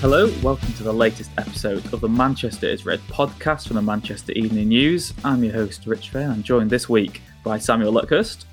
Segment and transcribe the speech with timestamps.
[0.00, 4.30] Hello, welcome to the latest episode of the Manchester is Red podcast from the Manchester
[4.36, 5.12] Evening News.
[5.24, 6.24] I'm your host, Rich Fay.
[6.24, 8.44] I'm joined this week by Samuel Luckhurst.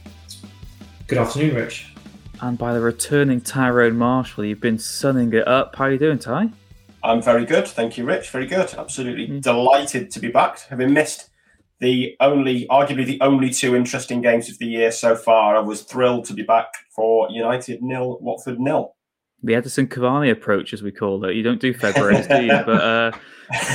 [1.05, 1.93] Good afternoon, Rich.
[2.41, 4.43] And by the returning Tyrone Marshall.
[4.43, 5.75] You've been sunning it up.
[5.75, 6.49] How are you doing, Ty?
[7.03, 7.67] I'm very good.
[7.67, 8.31] Thank you, Rich.
[8.31, 8.73] Very good.
[8.73, 9.39] Absolutely mm.
[9.39, 10.61] delighted to be back.
[10.69, 11.29] Having missed
[11.79, 15.83] the only, arguably the only two interesting games of the year so far, I was
[15.83, 18.94] thrilled to be back for United nil, Watford nil
[19.45, 21.35] the Edinson Cavani approach, as we call it.
[21.35, 22.61] You don't do February, do you?
[22.65, 23.11] But uh,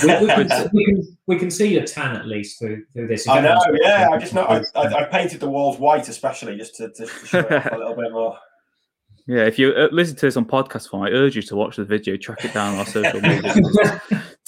[0.05, 3.29] we, we, can, we, can, we, can, see your tan at least through, through this.
[3.29, 4.09] I know, yeah.
[4.13, 7.39] I just know I, I, I, painted the walls white, especially just to, to show
[7.39, 8.37] it a little bit more.
[9.27, 11.77] Yeah, if you uh, listen to this on podcast form, I urge you to watch
[11.77, 13.55] the video, track it down on our social media.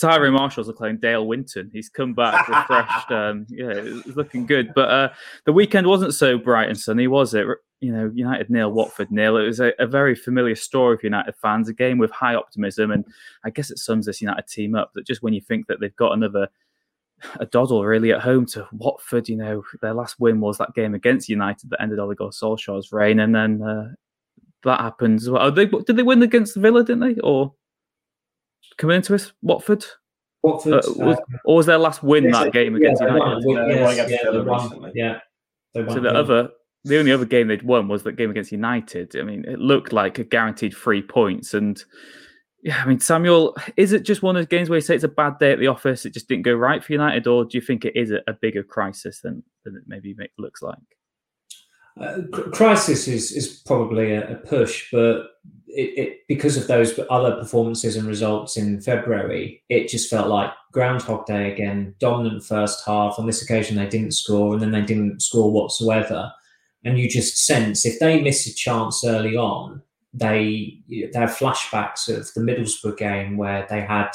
[0.03, 1.71] Tyrone Marshall's playing Dale Winton.
[1.73, 3.11] He's come back refreshed.
[3.13, 4.73] Um, yeah, it's looking good.
[4.75, 5.09] But uh,
[5.45, 7.47] the weekend wasn't so bright and sunny, was it?
[7.81, 9.37] You know, United nil, Watford nil.
[9.37, 11.69] It was a, a, very familiar story for United fans.
[11.69, 13.05] A game with high optimism, and
[13.45, 14.93] I guess it sums this United team up.
[14.95, 16.49] That just when you think that they've got another
[17.39, 19.29] a doddle really at home to Watford.
[19.29, 22.93] You know, their last win was that game against United that ended Ole Gunnar Solskjaer's
[22.93, 23.89] reign, and then uh,
[24.65, 25.29] that happens.
[25.29, 26.83] Well, they, did they win against Villa?
[26.83, 27.21] Didn't they?
[27.21, 27.53] Or
[28.83, 29.85] coming into us, Watford.
[30.43, 33.47] Watford, uh, was, uh, or was their last win that game against yeah, United?
[33.47, 35.19] Won, yes, yeah, they won, yeah.
[35.73, 36.51] so the other,
[36.85, 39.15] the only other game they'd won was that game against United.
[39.17, 41.83] I mean, it looked like a guaranteed three points, and
[42.65, 45.05] yeah, I mean, Samuel, is it just one of those games where you say it's
[45.05, 46.05] a bad day at the office?
[46.05, 48.33] It just didn't go right for United, or do you think it is a, a
[48.33, 50.79] bigger crisis than, than it maybe looks like?
[52.01, 52.23] Uh,
[52.53, 55.27] crisis is is probably a, a push, but
[55.75, 60.51] it, it, because of those other performances and results in February, it just felt like
[60.73, 61.95] Groundhog Day again.
[61.99, 63.19] Dominant first half.
[63.19, 66.33] On this occasion, they didn't score, and then they didn't score whatsoever.
[66.85, 69.83] And you just sense if they miss a chance early on,
[70.15, 74.11] they they have flashbacks of the Middlesbrough game where they had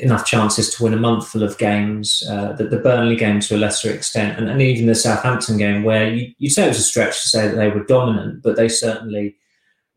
[0.00, 3.56] enough chances to win a month full of games, uh, the, the Burnley game to
[3.56, 6.78] a lesser extent, and, and even the Southampton game where you, you'd say it was
[6.78, 9.37] a stretch to say that they were dominant, but they certainly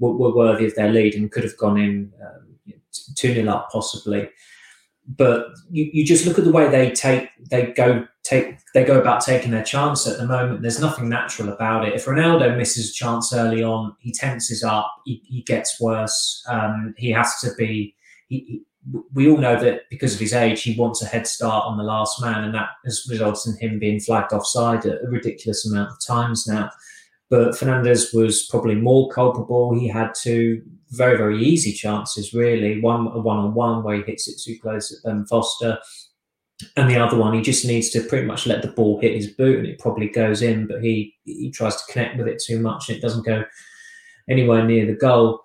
[0.02, 2.74] were, were worthy of their lead and could have gone in um,
[3.16, 4.30] 2 0 up possibly
[5.08, 9.00] but you, you just look at the way they take they go take they go
[9.00, 10.62] about taking their chance at the moment.
[10.62, 11.94] There's nothing natural about it.
[11.94, 16.44] If Ronaldo misses a chance early on, he tenses up, he, he gets worse.
[16.48, 17.96] Um, he has to be.
[18.28, 18.62] He, he,
[19.14, 21.84] we all know that because of his age, he wants a head start on the
[21.84, 26.04] last man, and that has resulted in him being flagged offside a ridiculous amount of
[26.04, 26.70] times now.
[27.32, 29.74] But Fernandes was probably more culpable.
[29.74, 32.82] He had two very, very easy chances, really.
[32.82, 35.80] One a one on one where he hits it too close at Ben Foster.
[36.76, 39.28] And the other one, he just needs to pretty much let the ball hit his
[39.28, 42.60] boot and it probably goes in, but he he tries to connect with it too
[42.60, 43.44] much and it doesn't go
[44.30, 45.42] anywhere near the goal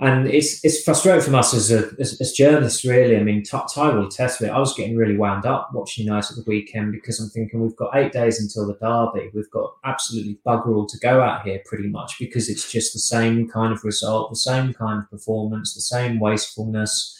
[0.00, 3.16] and it's it's frustrating from us as a as, as journalists, really.
[3.16, 4.48] I mean, Ty, Ty will to it.
[4.48, 7.74] I was getting really wound up watching United at the weekend because I'm thinking we've
[7.74, 9.30] got eight days until the derby.
[9.34, 13.00] We've got absolutely bugger all to go out here, pretty much, because it's just the
[13.00, 17.18] same kind of result, the same kind of performance, the same wastefulness,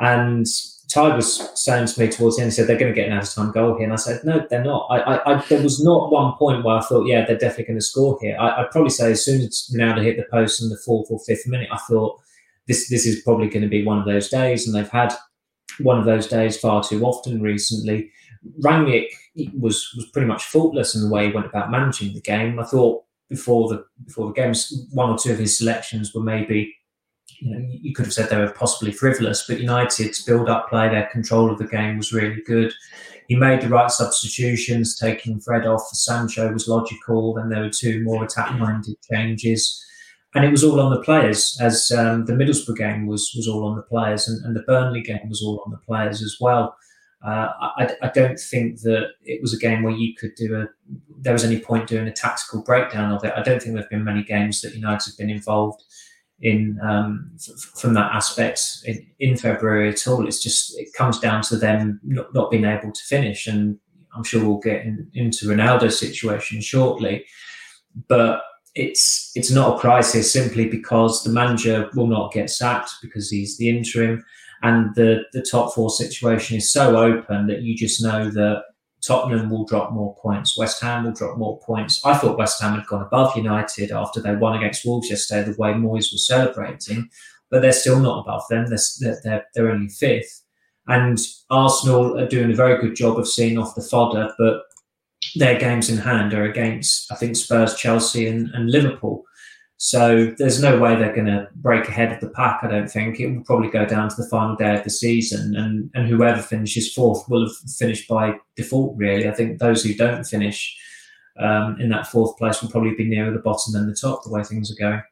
[0.00, 0.46] and
[0.90, 3.16] Ty was saying to me towards the end, he said they're going to get an
[3.16, 4.88] out of time goal here, and I said no, they're not.
[4.90, 7.78] I, I, I, there was not one point where I thought, yeah, they're definitely going
[7.78, 8.36] to score here.
[8.38, 11.20] I, would probably say as soon as Ronaldo hit the post in the fourth or
[11.20, 12.20] fifth minute, I thought
[12.66, 15.14] this this is probably going to be one of those days, and they've had
[15.78, 18.10] one of those days far too often recently.
[18.60, 19.08] Rangnick
[19.58, 22.58] was was pretty much faultless in the way he went about managing the game.
[22.58, 26.74] I thought before the before the games, one or two of his selections were maybe
[27.40, 31.06] you know, you could have said they were possibly frivolous, but United's build-up play, their
[31.06, 32.72] control of the game was really good.
[33.28, 37.34] He made the right substitutions, taking Fred off for Sancho was logical.
[37.34, 39.82] Then there were two more attack-minded changes,
[40.34, 41.56] and it was all on the players.
[41.60, 45.00] As um, the Middlesbrough game was was all on the players, and, and the Burnley
[45.00, 46.76] game was all on the players as well.
[47.24, 47.48] Uh,
[47.78, 50.66] I, I, don't think that it was a game where you could do a.
[51.20, 53.34] There was any point doing a tactical breakdown of it.
[53.36, 55.82] I don't think there have been many games that United have been involved
[56.42, 57.30] in um,
[57.76, 60.26] from that aspect in, in, February at all.
[60.26, 63.78] It's just it comes down to them not, not being able to finish, and
[64.14, 67.26] I'm sure we'll get in, into Ronaldo's situation shortly.
[68.08, 68.42] but
[68.74, 73.58] it's it's not a crisis simply because the manager will not get sacked because he's
[73.58, 74.24] the interim,
[74.62, 78.62] and the the top four situation is so open that you just know that
[79.02, 82.04] Tottenham will drop more points, West Ham will drop more points.
[82.04, 85.56] I thought West Ham had gone above United after they won against Wolves yesterday, the
[85.58, 87.08] way Moyes was celebrating,
[87.50, 88.66] but they're still not above them.
[88.66, 90.42] They're they're, they're only fifth,
[90.86, 91.18] and
[91.50, 94.62] Arsenal are doing a very good job of seeing off the fodder, but
[95.36, 99.24] their games in hand are against, I think, Spurs, Chelsea, and, and Liverpool.
[99.82, 102.60] So there's no way they're going to break ahead of the pack.
[102.62, 105.56] I don't think it will probably go down to the final day of the season,
[105.56, 108.94] and and whoever finishes fourth will have finished by default.
[108.98, 110.76] Really, I think those who don't finish
[111.38, 114.22] um, in that fourth place will probably be nearer the bottom than the top.
[114.22, 115.02] The way things are going.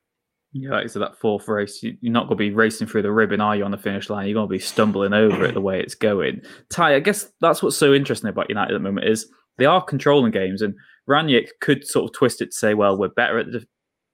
[0.53, 3.41] Yeah, like so that fourth race, you're not going to be racing through the ribbon,
[3.41, 4.27] are you, on the finish line?
[4.27, 6.43] You're going to be stumbling over it the way it's going.
[6.69, 9.83] Ty, I guess that's what's so interesting about United at the moment is they are
[9.83, 10.75] controlling games, and
[11.09, 13.67] Rangnick could sort of twist it to say, well, we're better at the,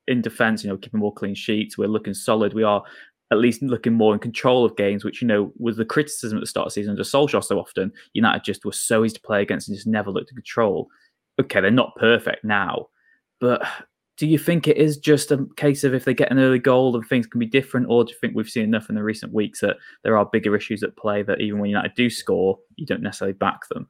[0.08, 2.82] in defence, you know, keeping more clean sheets, we're looking solid, we are
[3.30, 6.40] at least looking more in control of games, which, you know, was the criticism at
[6.40, 7.92] the start of the season under Solskjaer so often.
[8.12, 10.88] United just were so easy to play against and just never looked in control.
[11.40, 12.88] Okay, they're not perfect now,
[13.40, 13.66] but
[14.16, 16.94] do you think it is just a case of if they get an early goal
[16.94, 19.32] and things can be different, or do you think we've seen enough in the recent
[19.32, 22.86] weeks that there are bigger issues at play that even when United do score, you
[22.86, 23.88] don't necessarily back them?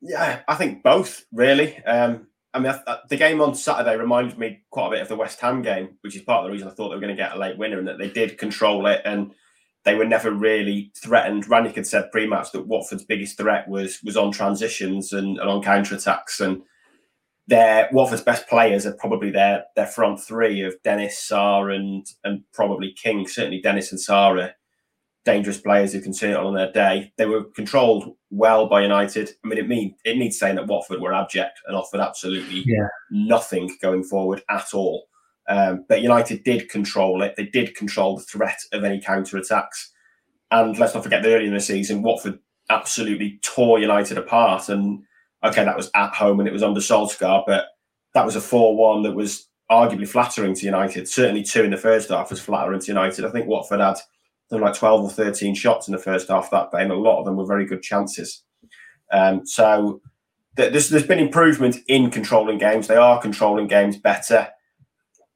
[0.00, 1.82] Yeah, I think both really.
[1.84, 2.72] Um, I mean,
[3.08, 6.16] the game on Saturday reminded me quite a bit of the West Ham game, which
[6.16, 7.78] is part of the reason I thought they were going to get a late winner
[7.78, 9.32] and that they did control it and
[9.84, 11.46] they were never really threatened.
[11.46, 15.62] Rangnick had said pre-match that Watford's biggest threat was was on transitions and, and on
[15.62, 16.62] counter attacks, and
[17.46, 22.42] their Watford's best players are probably their their front three of Dennis, Sarr, and and
[22.52, 23.26] probably King.
[23.26, 24.52] Certainly Dennis and Sarr
[25.24, 27.12] dangerous players who can turn it on their day.
[27.16, 29.30] They were controlled well by United.
[29.44, 32.88] I mean, it mean it needs saying that Watford were abject and offered absolutely yeah.
[33.10, 35.06] nothing going forward at all.
[35.48, 37.34] Um, but United did control it.
[37.36, 39.90] They did control the threat of any counter attacks.
[40.50, 42.38] And let's not forget that early in the season, Watford
[42.68, 44.68] absolutely tore United apart.
[44.68, 45.02] And
[45.44, 47.66] okay, that was at home and it was under Solskjaer, but
[48.14, 51.08] that was a 4 1 that was arguably flattering to United.
[51.08, 53.24] Certainly, two in the first half was flattering to United.
[53.24, 53.96] I think Watford had
[54.58, 57.24] like 12 or 13 shots in the first half that day, and a lot of
[57.24, 58.42] them were very good chances.
[59.12, 60.00] Um, so
[60.56, 62.86] th- there's, there's been improvement in controlling games.
[62.86, 64.48] They are controlling games better.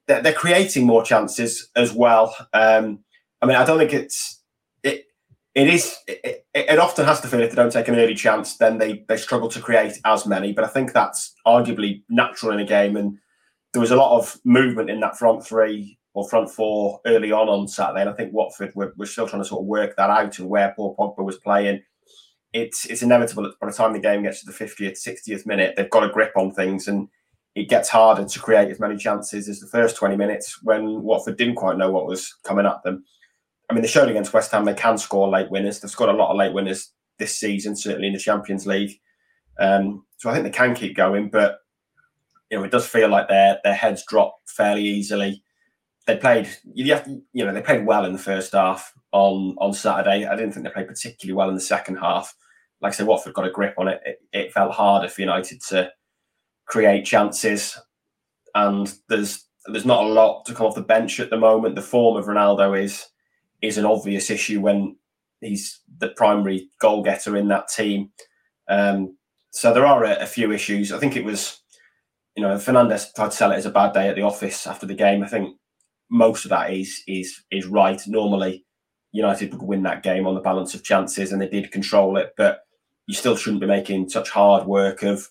[0.07, 2.35] They're, they're creating more chances as well.
[2.53, 3.01] Um,
[3.41, 4.43] I mean, I don't think it's
[4.83, 5.05] it.
[5.55, 5.97] It is.
[6.07, 9.05] It, it, often has to feel if they don't take an early chance, then they
[9.09, 10.53] they struggle to create as many.
[10.53, 13.19] But I think that's arguably natural in a game, and
[13.73, 17.49] there was a lot of movement in that front three or front four early on
[17.49, 18.01] on Saturday.
[18.01, 20.49] And I think Watford were, were still trying to sort of work that out and
[20.49, 21.83] where Paul Pogba was playing.
[22.53, 25.75] It's it's inevitable that by the time the game gets to the 50th, 60th minute,
[25.77, 27.09] they've got a grip on things and
[27.57, 31.37] it gets harder to create as many chances as the first 20 minutes when Watford
[31.37, 33.05] didn't quite know what was coming at them.
[33.69, 35.81] I mean, they showed against West Ham they can score late winners.
[35.81, 39.01] They've scored a lot of late winners this season, certainly in the Champions League.
[39.59, 41.59] Um, so I think they can keep going, but
[42.51, 45.44] you know, it does feel like their their heads drop fairly easily
[46.07, 49.57] they played you have to, you know they played well in the first half on
[49.59, 50.27] on Saturday.
[50.27, 52.35] I didn't think they played particularly well in the second half.
[52.81, 54.01] Like I said, Watford got a grip on it.
[54.05, 55.91] It, it felt harder for United to
[56.67, 57.79] create chances,
[58.55, 61.75] and there's there's not a lot to come off the bench at the moment.
[61.75, 63.07] The form of Ronaldo is
[63.63, 64.97] is an obvious issue when
[65.41, 68.11] he's the primary goal getter in that team.
[68.69, 69.17] Um,
[69.51, 70.93] so there are a, a, few issues.
[70.93, 71.61] I think it was,
[72.35, 74.87] you know, Fernandes tried to sell it as a bad day at the office after
[74.87, 75.23] the game.
[75.23, 75.57] I think
[76.15, 78.01] most of that is is is right.
[78.07, 78.65] Normally,
[79.11, 82.33] United would win that game on the balance of chances, and they did control it.
[82.37, 82.61] But
[83.09, 85.29] you still shouldn't be making such hard work of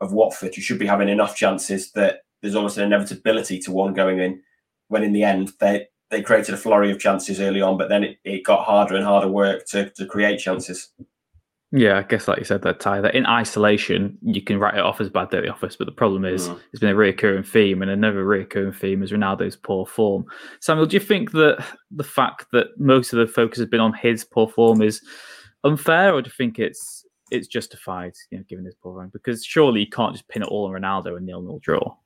[0.00, 0.56] of Watford.
[0.56, 4.42] You should be having enough chances that there's almost an inevitability to one going in.
[4.88, 8.02] When in the end they they created a flurry of chances early on, but then
[8.02, 10.90] it, it got harder and harder work to to create chances.
[11.76, 14.80] Yeah, I guess like you said that Ty, that in isolation you can write it
[14.80, 16.60] off as bad day at the office, but the problem is mm.
[16.72, 20.24] it's been a reoccurring theme, and another reoccurring theme is Ronaldo's poor form.
[20.60, 23.92] Samuel, do you think that the fact that most of the focus has been on
[23.92, 25.02] his poor form is
[25.64, 29.10] unfair, or do you think it's it's justified, you know, given his poor form?
[29.12, 31.96] Because surely you can't just pin it all on Ronaldo and nil nil draw.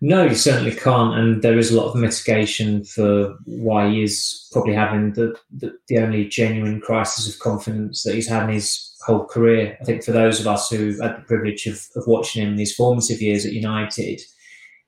[0.00, 4.48] No, you certainly can't, and there is a lot of mitigation for why he is
[4.52, 8.94] probably having the, the, the only genuine crisis of confidence that he's had in his
[9.06, 9.78] whole career.
[9.80, 12.58] I think for those of us who had the privilege of, of watching him in
[12.58, 14.20] his formative years at United,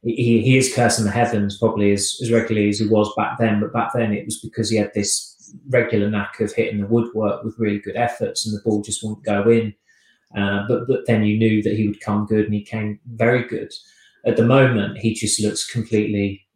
[0.03, 3.61] he, he is cursing the heavens probably as, as regularly as he was back then.
[3.61, 7.43] But back then it was because he had this regular knack of hitting the woodwork
[7.45, 9.75] with really good efforts, and the ball just wouldn't go in.
[10.37, 13.47] Uh, but but then you knew that he would come good, and he came very
[13.47, 13.73] good.
[14.27, 16.47] At the moment, he just looks completely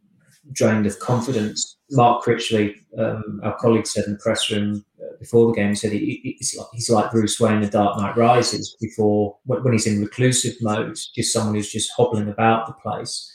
[0.52, 1.76] drained of confidence.
[1.92, 5.92] Mark Critchley, um, our colleague, said in the press room uh, before the game, said
[5.92, 8.76] he, he's, like, he's like Bruce Wayne, in The Dark Knight Rises.
[8.80, 13.32] Before when he's in reclusive mode, just someone who's just hobbling about the place.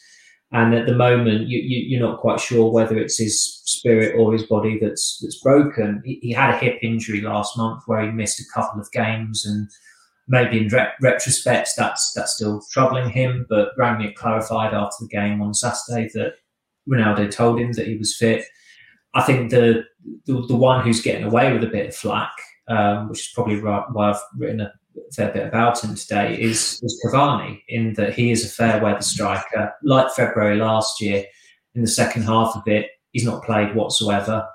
[0.51, 4.31] And at the moment, you, you, are not quite sure whether it's his spirit or
[4.31, 6.01] his body that's that's broken.
[6.05, 9.45] He, he, had a hip injury last month where he missed a couple of games,
[9.45, 9.67] and
[10.27, 13.45] maybe in re- retrospect, that's that's still troubling him.
[13.49, 16.35] But Rangnick clarified after the game on Saturday that
[16.89, 18.45] Ronaldo told him that he was fit.
[19.13, 19.85] I think the
[20.25, 22.33] the, the one who's getting away with a bit of flack,
[22.67, 24.71] um, which is probably why I've written a
[25.13, 29.01] fair bit about him today, is, is Cavani, in that he is a fair weather
[29.01, 29.73] striker.
[29.83, 31.25] Like February last year,
[31.73, 34.47] in the second half of it, he's not played whatsoever.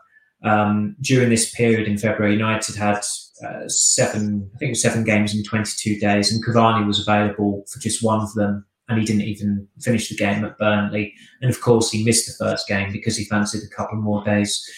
[0.42, 3.02] Um, during this period in February, United had
[3.42, 7.64] uh, seven, I think it was seven games in 22 days, and Cavani was available
[7.72, 11.14] for just one of them and he didn't even finish the game at Burnley.
[11.40, 14.68] And of course, he missed the first game because he fancied a couple more days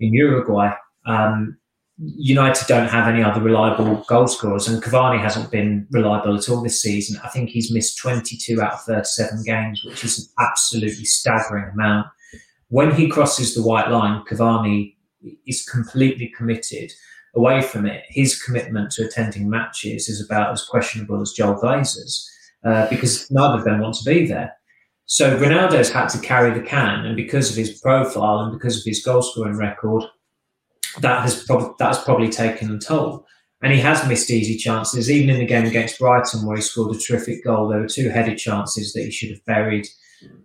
[0.00, 0.72] in Uruguay.
[1.06, 1.56] Um,
[1.98, 6.62] United don't have any other reliable goal scorers, and Cavani hasn't been reliable at all
[6.62, 7.20] this season.
[7.22, 12.06] I think he's missed 22 out of 37 games, which is an absolutely staggering amount.
[12.68, 14.96] When he crosses the white line, Cavani
[15.46, 16.90] is completely committed
[17.34, 18.04] away from it.
[18.08, 22.28] His commitment to attending matches is about as questionable as Joel Glazer's.
[22.62, 24.52] Uh, because neither of them want to be there.
[25.06, 28.84] So Ronaldo's had to carry the can, and because of his profile and because of
[28.84, 30.04] his goal scoring record,
[31.00, 33.26] that has prob- that has probably taken a toll.
[33.62, 36.94] And he has missed easy chances, even in the game against Brighton, where he scored
[36.94, 37.68] a terrific goal.
[37.68, 39.86] There were two headed chances that he should have buried.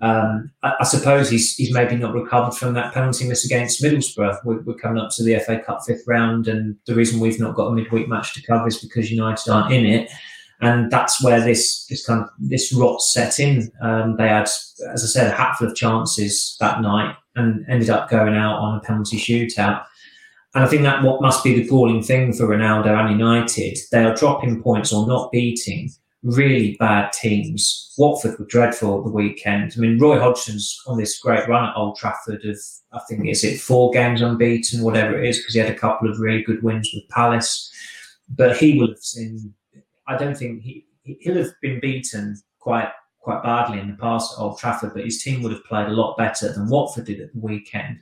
[0.01, 4.46] Um, I, I, suppose he's, he's maybe not recovered from that penalty miss against Middlesbrough.
[4.46, 7.55] We're, we're, coming up to the FA Cup fifth round, and the reason we've not
[7.55, 10.10] got a midweek match to cover is because United aren't in it
[10.62, 13.72] and that's where this this kind of this rot set in.
[13.82, 18.10] Um, they had, as I said, a hatful of chances that night and ended up
[18.10, 19.84] going out on a penalty shootout.
[20.53, 23.77] And I think that what must be the galling thing for Ronaldo and United.
[23.91, 25.89] They are dropping points or not beating
[26.25, 27.94] really bad teams.
[27.98, 29.74] Watford were dreadful at the weekend.
[29.77, 32.58] I mean, Roy Hodgson's on this great run at Old Trafford of,
[32.91, 36.10] I think, is it four games unbeaten, whatever it is, because he had a couple
[36.10, 37.72] of really good wins with Palace.
[38.27, 39.53] But he will have seen
[40.08, 42.89] I don't think he he'll have been beaten quite
[43.20, 45.91] quite badly in the past at Old Trafford, but his team would have played a
[45.91, 48.00] lot better than Watford did at the weekend.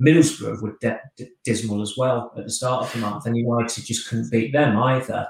[0.00, 3.84] Middlesbrough were de- d- dismal as well at the start of the month, and United
[3.84, 5.28] just couldn't beat them either.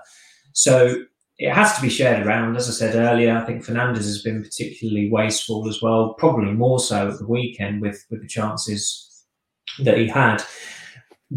[0.52, 1.04] So
[1.38, 2.56] it has to be shared around.
[2.56, 6.78] As I said earlier, I think Fernandes has been particularly wasteful as well, probably more
[6.78, 9.26] so at the weekend with with the chances
[9.80, 10.42] that he had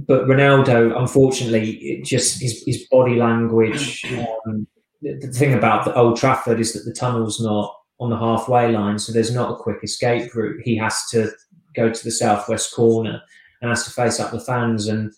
[0.06, 4.04] but Ronaldo, unfortunately, just his, his body language,
[4.46, 4.68] um,
[5.02, 9.00] the thing about the Old Trafford is that the tunnel's not on the halfway line,
[9.00, 10.62] so there's not a quick escape route.
[10.64, 11.32] He has to
[11.76, 13.22] go to the southwest corner
[13.62, 14.88] and has to face up the fans.
[14.88, 15.12] And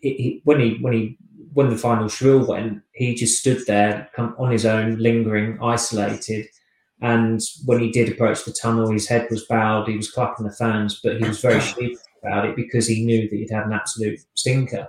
[0.00, 1.18] it, he, when he when he
[1.52, 6.46] when the final shrill went, he just stood there on his own, lingering, isolated.
[7.00, 9.88] And when he did approach the tunnel, his head was bowed.
[9.88, 13.28] He was clapping the fans, but he was very sheepish about it because he knew
[13.28, 14.88] that he'd had an absolute stinker.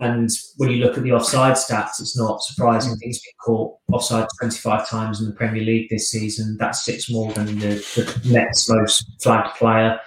[0.00, 2.94] And when you look at the offside stats, it's not surprising.
[2.94, 2.98] Mm.
[3.02, 6.56] He's been caught offside 25 times in the Premier League this season.
[6.58, 9.98] That's six more than the, the next most flagged player.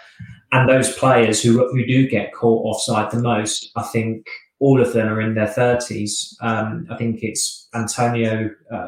[0.52, 4.26] And those players who, who do get caught offside the most, I think
[4.60, 6.34] all of them are in their 30s.
[6.42, 8.88] Um, I think it's Antonio, uh,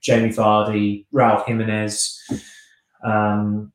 [0.00, 2.18] Jamie Vardy, Raul Jimenez,
[3.04, 3.72] um,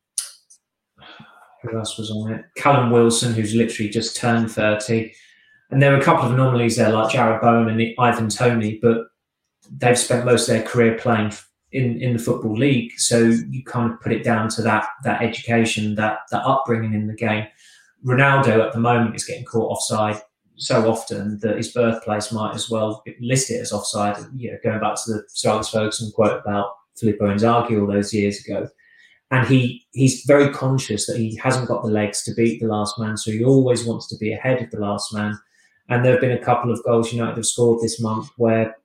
[1.61, 2.45] who else was on it?
[2.55, 5.11] Callum Wilson, who's literally just turned 30
[5.69, 9.07] and there are a couple of anomalies there, like Jarrod Bowen and Ivan Toney, but
[9.69, 11.33] they've spent most of their career playing
[11.73, 12.93] in, in the football league.
[12.97, 17.07] So you kind of put it down to that that education, that that upbringing in
[17.07, 17.47] the game.
[18.05, 20.21] Ronaldo at the moment is getting caught offside
[20.57, 24.17] so often that his birthplace might as well list it as offside.
[24.35, 28.13] You know, going back to the Sir Alex Ferguson quote about Filippo Inzaghi all those
[28.13, 28.67] years ago.
[29.29, 32.97] And he he's very conscious that he hasn't got the legs to beat the last
[32.97, 35.37] man, so he always wants to be ahead of the last man.
[35.89, 38.75] And there have been a couple of goals United have scored this month where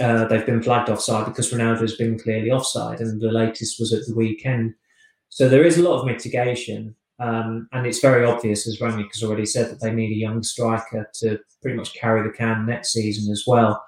[0.00, 3.92] uh, they've been flagged offside because Ronaldo has been clearly offside, and the latest was
[3.92, 4.74] at the weekend.
[5.30, 9.22] So there is a lot of mitigation, um, and it's very obvious, as Rangnick has
[9.22, 12.92] already said, that they need a young striker to pretty much carry the can next
[12.92, 13.82] season as well.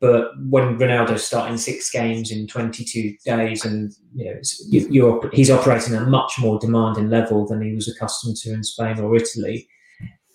[0.00, 5.94] But when Ronaldo's starting six games in 22 days, and you know you, he's operating
[5.94, 9.68] at a much more demanding level than he was accustomed to in Spain or Italy,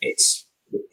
[0.02, 0.44] it's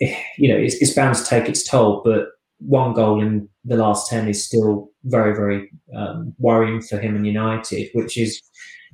[0.00, 2.02] you know, it's, it's bound to take its toll.
[2.04, 7.16] But one goal in the last 10 is still very, very um, worrying for him
[7.16, 8.40] and United, which is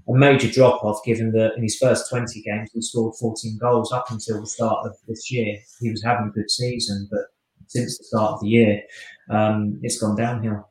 [0.09, 3.93] a major drop off given that in his first 20 games he scored 14 goals
[3.93, 5.57] up until the start of this year.
[5.81, 7.23] He was having a good season, but
[7.67, 8.83] since the start of the year,
[9.31, 10.69] um, it's gone downhill.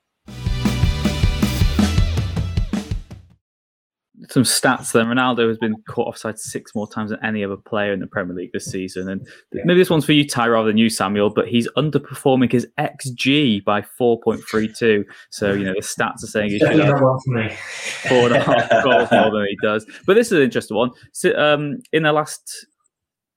[4.29, 5.07] Some stats then.
[5.07, 8.35] Ronaldo has been caught offside six more times than any other player in the Premier
[8.35, 9.09] League this season.
[9.09, 9.63] And yeah.
[9.65, 13.63] maybe this one's for you, Ty, rather than you, Samuel, but he's underperforming his XG
[13.63, 15.05] by 4.32.
[15.29, 19.11] So, you know, the stats are saying he should have four and a half goals
[19.11, 19.85] more than he does.
[20.05, 20.91] But this is an interesting one.
[21.11, 22.65] So, um, in the last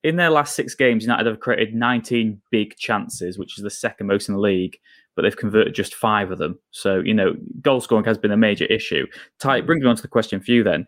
[0.05, 4.07] in their last six games, United have created 19 big chances, which is the second
[4.07, 4.79] most in the league
[5.19, 6.57] but they've converted just five of them.
[6.71, 9.05] So, you know, goal scoring has been a major issue.
[9.41, 9.67] Ty, mm.
[9.67, 10.87] bringing on to the question for you then.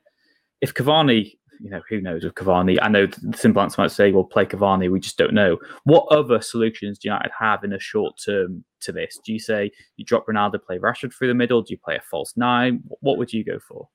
[0.61, 2.79] If Cavani, you know, who knows with Cavani?
[2.81, 4.89] I know the simple answer might say, well, play Cavani.
[4.89, 5.59] We just don't know.
[5.83, 9.19] What other solutions do United have in a short term to this?
[9.25, 11.61] Do you say you drop Ronaldo, play Rashford through the middle?
[11.61, 12.85] Do you play a false nine?
[13.01, 13.89] What would you go for?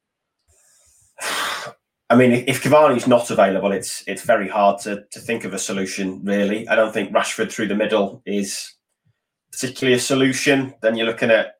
[2.09, 5.59] I mean, if Cavani's not available, it's it's very hard to, to think of a
[5.59, 6.25] solution.
[6.25, 8.74] Really, I don't think Rashford through the middle is
[9.55, 10.73] particularly a solution.
[10.81, 11.55] Then you're looking at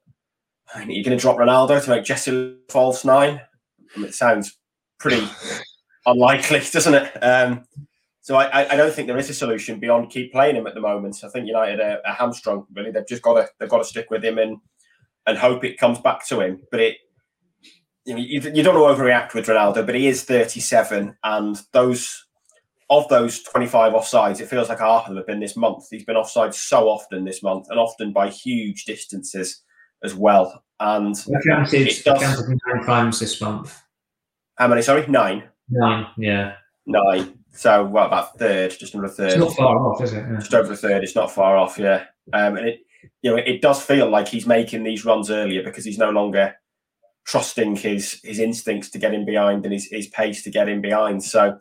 [0.74, 3.40] I mean, you're going to drop Ronaldo to make Jesse false nine.
[3.96, 4.58] I mean, it sounds
[5.00, 5.26] pretty
[6.06, 7.24] unlikely, doesn't it?
[7.24, 7.64] Um,
[8.22, 10.82] so I, I, don't think there is a solution beyond keep playing him at the
[10.82, 11.24] moment.
[11.24, 12.66] I think United are, are hamstrung.
[12.74, 14.58] Really, they've just got to they've got to stick with him and
[15.28, 16.62] and hope it comes back to him.
[16.72, 16.98] But it
[18.04, 21.62] you know you, you don't want to overreact with Ronaldo, but he is 37, and
[21.72, 22.25] those
[22.90, 25.86] of those 25 offsides, it feels like half of them have been this month.
[25.90, 29.64] He's been offside so often this month and often by huge distances
[30.04, 30.64] as well.
[30.80, 31.16] And
[31.48, 33.82] counted, it does, counted nine times this month.
[34.56, 34.82] How many?
[34.82, 35.44] Sorry, nine.
[35.70, 36.56] Nine, yeah.
[36.86, 37.40] Nine.
[37.52, 38.76] So what about third?
[38.78, 39.32] Just under a third.
[39.32, 40.26] It's not far off, is it?
[40.30, 40.38] Yeah.
[40.38, 41.04] Just over a third.
[41.04, 42.06] It's not far off, yeah.
[42.34, 42.80] Um, and it,
[43.22, 46.56] you know, it does feel like he's making these runs earlier because he's no longer
[47.26, 50.82] trusting his his instincts to get in behind and his, his pace to get in
[50.82, 51.24] behind.
[51.24, 51.58] So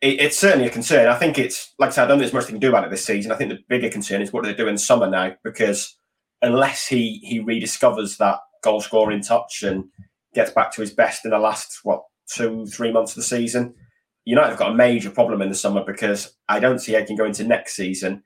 [0.00, 1.08] it, it's certainly a concern.
[1.08, 2.84] I think it's like I said, I don't think there's much they can do about
[2.84, 3.32] it this season.
[3.32, 5.34] I think the bigger concern is what do they do in summer now?
[5.44, 5.96] Because
[6.42, 9.84] unless he he rediscovers that goal scoring touch and
[10.34, 13.74] gets back to his best in the last what two three months of the season,
[14.24, 17.16] United have got a major problem in the summer because I don't see how can
[17.16, 18.22] go into next season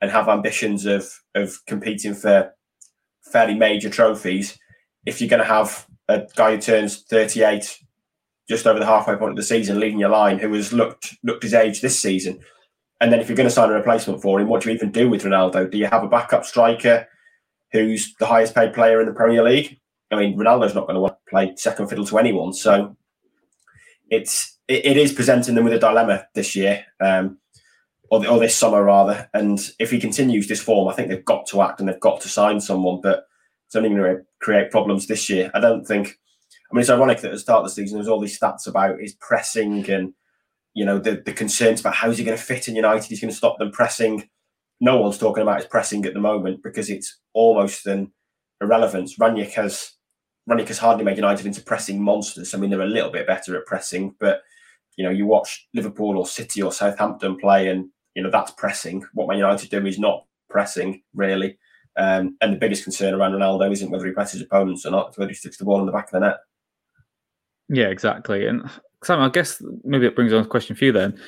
[0.00, 2.52] and have ambitions of of competing for
[3.32, 4.58] fairly major trophies
[5.04, 7.78] if you're going to have a guy who turns 38
[8.48, 11.42] just over the halfway point of the season, leading your line, who has looked looked
[11.42, 12.40] his age this season.
[13.00, 14.90] And then if you're going to sign a replacement for him, what do you even
[14.90, 15.70] do with Ronaldo?
[15.70, 17.06] Do you have a backup striker
[17.70, 19.78] who's the highest paid player in the Premier League?
[20.10, 22.52] I mean, Ronaldo's not going to want to play second fiddle to anyone.
[22.52, 22.96] So
[24.10, 27.38] it's it, it is presenting them with a dilemma this year, um,
[28.10, 29.28] or, or this summer rather.
[29.34, 32.20] And if he continues this form, I think they've got to act and they've got
[32.22, 33.00] to sign someone.
[33.02, 33.26] But
[33.66, 35.50] it's only going to create problems this year.
[35.54, 36.18] I don't think
[36.70, 38.66] I mean, it's ironic that at the start of the season, there's all these stats
[38.66, 40.12] about his pressing and,
[40.74, 43.08] you know, the, the concerns about how's he going to fit in United.
[43.08, 44.28] He's going to stop them pressing.
[44.80, 48.12] No one's talking about his pressing at the moment because it's almost an
[48.60, 49.16] irrelevance.
[49.16, 49.92] Rangnick has
[50.48, 52.54] Rangnick has hardly made United into pressing monsters.
[52.54, 54.42] I mean, they're a little bit better at pressing, but
[54.96, 59.04] you know, you watch Liverpool or City or Southampton play, and you know that's pressing.
[59.12, 61.58] What Man United do is not pressing really.
[61.96, 65.18] Um, and the biggest concern around Ronaldo isn't whether he presses opponents or not, it's
[65.18, 66.36] whether he sticks the ball in the back of the net.
[67.68, 68.46] Yeah, exactly.
[68.46, 68.68] And
[69.04, 71.18] Sam, I guess maybe it brings on a question for you then.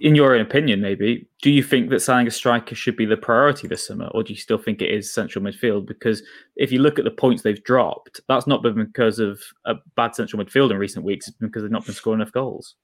[0.00, 3.16] In your own opinion, maybe, do you think that signing a striker should be the
[3.16, 5.86] priority this summer, or do you still think it is central midfield?
[5.86, 6.24] Because
[6.56, 10.16] if you look at the points they've dropped, that's not been because of a bad
[10.16, 12.74] central midfield in recent weeks, it's because they've not been scoring enough goals.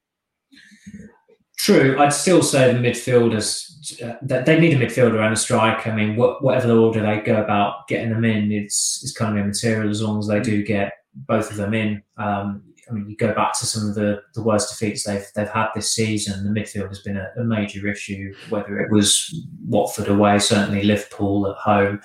[1.56, 5.90] True, I'd still say the midfielders uh, that they need a midfielder and a striker.
[5.90, 9.36] I mean, what, whatever the order they go about getting them in, it's it's kind
[9.36, 10.92] of immaterial as long as they do get
[11.26, 12.02] both of them in.
[12.16, 15.48] Um, I mean, you go back to some of the, the worst defeats they've they've
[15.48, 16.44] had this season.
[16.44, 18.34] The midfield has been a, a major issue.
[18.48, 19.34] Whether it was
[19.66, 22.00] Watford away, certainly Liverpool at home,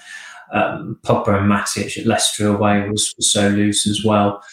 [0.52, 4.44] um, Pogba and Matic at Leicester away was, was so loose as well.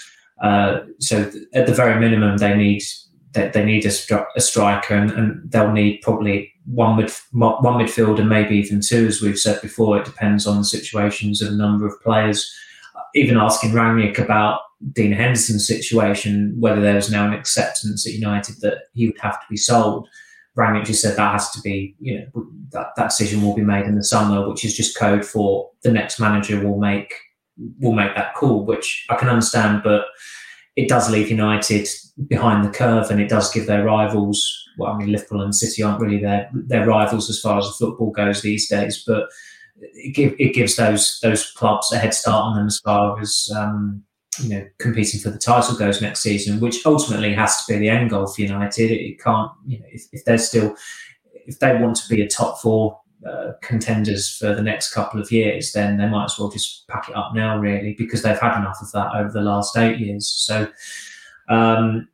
[0.40, 2.82] Uh, so th- at the very minimum, they need
[3.32, 7.84] they, they need a, stri- a striker, and, and, they'll need probably one mid one
[7.84, 9.98] midfield and maybe even two, as we've said before.
[9.98, 12.52] It depends on the situations and number of players
[13.14, 14.60] even asking Rangnick about
[14.92, 19.40] Dean Henderson's situation, whether there was now an acceptance at United that he would have
[19.40, 20.08] to be sold.
[20.56, 23.86] Rangnick just said that has to be, you know, that, that decision will be made
[23.86, 27.12] in the summer, which is just code for the next manager will make
[27.78, 30.06] will make that call, which I can understand, but
[30.76, 31.86] it does leave United
[32.26, 34.68] behind the curve and it does give their rivals.
[34.78, 37.72] Well, I mean, Liverpool and City aren't really their their rivals as far as the
[37.84, 39.28] football goes these days, but
[39.80, 43.48] it, give, it gives those those clubs a head start on them as far as
[43.56, 44.02] um,
[44.40, 47.88] you know competing for the title goes next season, which ultimately has to be the
[47.88, 48.90] end goal for United.
[48.90, 50.74] It, can't, you know, if, if they're still
[51.46, 55.30] if they want to be a top four uh, contenders for the next couple of
[55.30, 58.58] years, then they might as well just pack it up now, really, because they've had
[58.58, 60.28] enough of that over the last eight years.
[60.28, 60.68] So,
[61.48, 62.08] um,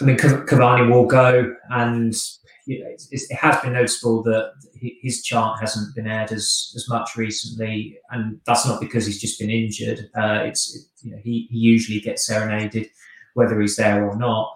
[0.00, 2.14] I mean, Cavani will go, and
[2.68, 4.52] you know, it has been noticeable that
[5.02, 9.40] his chant hasn't been aired as, as much recently, and that's not because he's just
[9.40, 10.10] been injured.
[10.14, 12.88] Uh, it's it, you know he, he usually gets serenaded,
[13.32, 14.52] whether he's there or not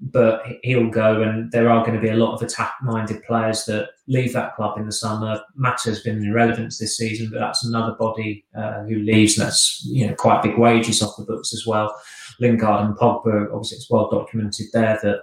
[0.00, 3.90] but he'll go, and there are going to be a lot of attack-minded players that
[4.06, 5.40] leave that club in the summer.
[5.56, 9.36] Mata has been in irrelevance this season, but that's another body uh, who leaves.
[9.36, 12.00] And that's you know quite big wages off the books as well.
[12.38, 15.22] Lingard and Pogba, obviously, it's well documented there that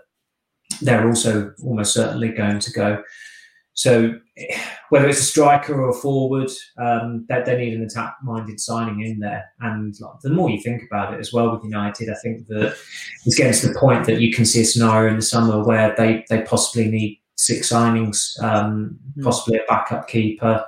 [0.82, 3.04] they're also almost certainly going to go.
[3.74, 4.14] So
[4.90, 9.20] whether it's a striker or a forward, um, they, they need an attack-minded signing in
[9.20, 9.44] there.
[9.60, 12.76] And like, the more you think about it as well with United, I think that
[13.26, 15.94] it's getting to the point that you can see a scenario in the summer where
[15.98, 19.24] they, they possibly need six signings, um, mm.
[19.24, 20.64] possibly a backup keeper,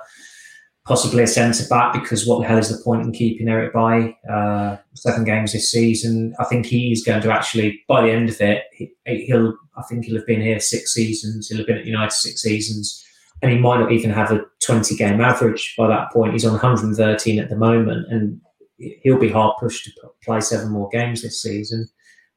[0.88, 1.92] possibly a centre back.
[1.92, 5.70] Because what the hell is the point in keeping Eric Bailly uh, seven games this
[5.70, 6.34] season?
[6.40, 8.90] I think he's going to actually, by the end of it, he,
[9.30, 11.48] will I think he'll have been here six seasons.
[11.48, 13.04] He'll have been at United six seasons,
[13.42, 16.32] and he might not even have a 20 game average by that point.
[16.32, 18.40] He's on 113 at the moment, and
[19.02, 19.92] he'll be hard pushed to
[20.24, 21.86] play seven more games this season.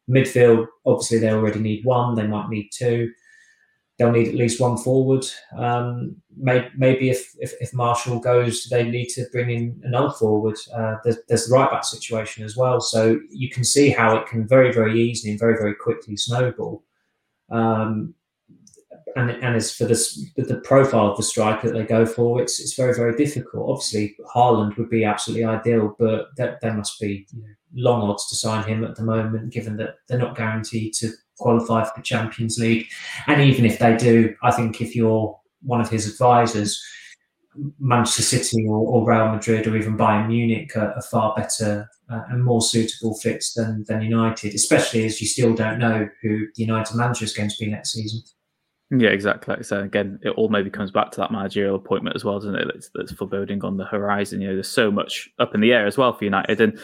[0.10, 2.16] Midfield, obviously, they already need one.
[2.16, 3.12] They might need two.
[4.02, 5.24] They'll need at least one forward.
[5.56, 10.58] Um, may, maybe if, if, if Martial goes, they need to bring in another forward.
[10.76, 12.82] Uh, there's, there's the right back situation as well.
[12.82, 16.84] So you can see how it can very, very easily and very, very quickly snowball.
[17.52, 18.16] Um,
[19.16, 22.60] and, and as for this, the profile of the striker that they go for, it's
[22.60, 23.70] it's very very difficult.
[23.70, 28.28] Obviously, Haaland would be absolutely ideal, but that there must be you know, long odds
[28.30, 32.04] to sign him at the moment, given that they're not guaranteed to qualify for the
[32.04, 32.88] Champions League.
[33.28, 36.82] And even if they do, I think if you're one of his advisors,
[37.80, 42.22] Manchester City or, or Real Madrid or even Bayern Munich are, are far better uh,
[42.30, 46.64] and more suitable fits than, than United, especially as you still don't know who the
[46.64, 48.22] United manager is going to be next season.
[48.94, 49.56] Yeah, exactly.
[49.56, 52.68] I again, it all maybe comes back to that managerial appointment as well, doesn't it?
[52.74, 54.42] That's, that's foreboding on the horizon.
[54.42, 56.60] You know, there's so much up in the air as well for United.
[56.60, 56.78] And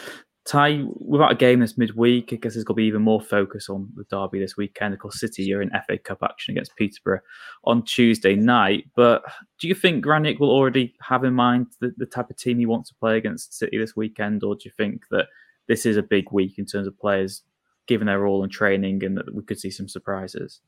[0.47, 3.67] Ty, without a game this midweek, I guess there's going to be even more focus
[3.67, 4.93] on the derby this weekend.
[4.93, 7.19] Of course, City are in FA Cup action against Peterborough
[7.65, 8.86] on Tuesday night.
[8.95, 9.23] But
[9.60, 12.65] do you think Rangnick will already have in mind the, the type of team he
[12.65, 15.27] wants to play against City this weekend, or do you think that
[15.67, 17.43] this is a big week in terms of players
[17.86, 20.62] giving their all in training and that we could see some surprises?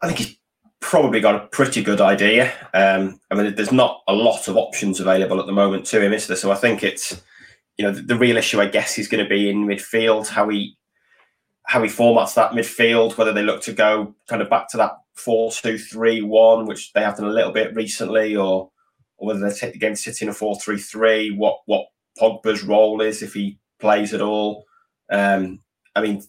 [0.00, 0.36] I think he's
[0.78, 2.52] probably got a pretty good idea.
[2.72, 6.12] Um, I mean, there's not a lot of options available at the moment to him,
[6.12, 6.36] is there?
[6.36, 7.20] So I think it's
[7.80, 10.50] you know, the, the real issue, I guess, is going to be in midfield, how
[10.50, 10.76] he
[11.64, 14.98] how he formats that midfield, whether they look to go kind of back to that
[15.14, 18.70] 4 2 3 1, which they have done a little bit recently, or
[19.16, 21.86] or whether they take the game sitting a 4 3 3, what what
[22.20, 24.66] Pogba's role is if he plays at all.
[25.10, 25.60] Um,
[25.96, 26.22] I mean,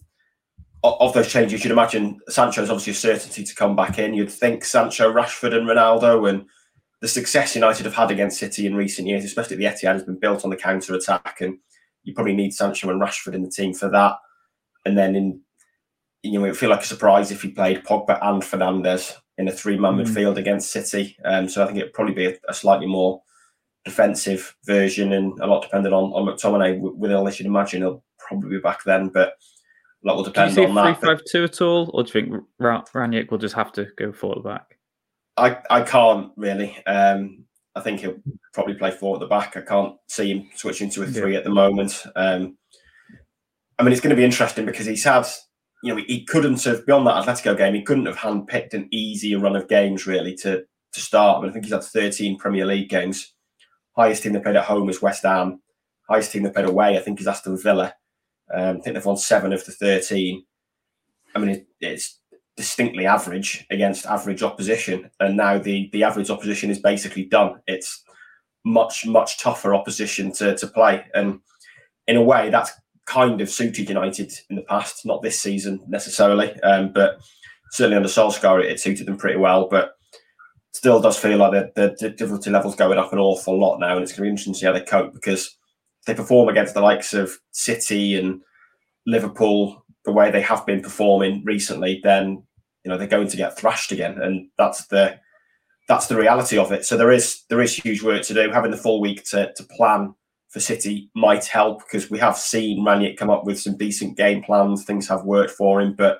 [0.82, 4.14] of those changes, you'd imagine Sancho's obviously a certainty to come back in.
[4.14, 6.46] You'd think Sancho, Rashford, and Ronaldo, and
[7.02, 10.20] the success United have had against City in recent years, especially the Etihad, has been
[10.20, 11.58] built on the counter attack, and
[12.04, 14.16] you probably need Sancho and Rashford in the team for that.
[14.86, 15.40] And then in
[16.22, 19.48] you know, it would feel like a surprise if he played Pogba and Fernandes in
[19.48, 20.06] a three-man mm.
[20.06, 21.16] midfield against City.
[21.24, 23.20] Um, so I think it'd probably be a, a, slightly more
[23.84, 26.78] defensive version, and a lot dependent on on McTominay.
[26.78, 29.30] With illness, you'd imagine he'll probably be back then, but
[30.04, 31.00] a lot will depend do you see on that.
[31.00, 34.12] Three five two at all, or do you think Rangnick will just have to go
[34.12, 34.78] forward back?
[35.36, 36.76] I, I can't really.
[36.86, 38.20] Um, I think he'll
[38.52, 39.56] probably play four at the back.
[39.56, 41.38] I can't see him switching to a three yeah.
[41.38, 42.04] at the moment.
[42.16, 42.58] Um,
[43.78, 45.26] I mean, it's going to be interesting because he's had,
[45.82, 47.74] you know, he couldn't have beyond that Atletico game.
[47.74, 51.38] He couldn't have handpicked an easier run of games really to to start.
[51.38, 53.32] I mean, I think he's had 13 Premier League games.
[53.96, 55.62] Highest team they played at home is West Ham.
[56.08, 57.94] Highest team they played away, I think, is Aston Villa.
[58.52, 60.44] Um, I think they've won seven of the 13.
[61.34, 62.20] I mean, it, it's
[62.62, 67.60] distinctly average against average opposition, and now the the average opposition is basically done.
[67.66, 68.04] It's
[68.64, 71.40] much much tougher opposition to to play, and
[72.06, 72.70] in a way that's
[73.04, 75.04] kind of suited United in the past.
[75.04, 77.20] Not this season necessarily, um, but
[77.72, 79.68] certainly under Solskjaer it, it, suited them pretty well.
[79.68, 79.94] But
[80.72, 84.04] still does feel like the, the, difficulty levels going up an awful lot now, and
[84.04, 85.58] it's going to be interesting to see how they cope because
[86.06, 88.40] they perform against the likes of City and
[89.04, 92.42] Liverpool the way they have been performing recently, then
[92.84, 95.18] you know they're going to get thrashed again, and that's the
[95.88, 96.84] that's the reality of it.
[96.84, 98.50] So there is there is huge work to do.
[98.50, 100.14] Having the full week to to plan
[100.50, 104.42] for City might help because we have seen Rangnick come up with some decent game
[104.42, 104.84] plans.
[104.84, 106.18] Things have worked for him, but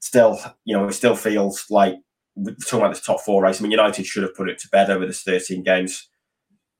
[0.00, 1.94] still, you know, it still feels like
[2.36, 3.60] we're talking about this top four race.
[3.60, 6.08] I mean, United should have put it to bed over this 13 games.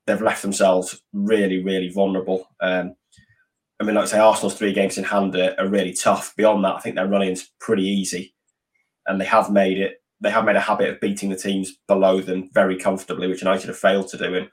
[0.05, 2.47] They've left themselves really, really vulnerable.
[2.61, 2.95] Um,
[3.79, 6.35] I mean, like I say, Arsenal's three games in hand are, are really tough.
[6.35, 8.35] Beyond that, I think their running's pretty easy,
[9.07, 10.03] and they have made it.
[10.19, 13.67] They have made a habit of beating the teams below them very comfortably, which United
[13.67, 14.35] have failed to do.
[14.35, 14.49] And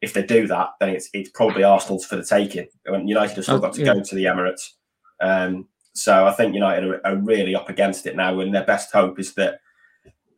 [0.00, 2.68] if they do that, then it's it's probably Arsenal's for the taking.
[2.86, 3.94] And United have still got to yeah.
[3.94, 4.68] go to the Emirates.
[5.20, 8.92] Um, so I think United are, are, really up against it now, and their best
[8.92, 9.58] hope is that